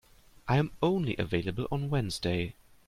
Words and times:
I 0.47 0.57
am 0.57 0.71
only 0.81 1.15
available 1.19 1.67
on 1.71 1.91
Wednesday. 1.91 2.55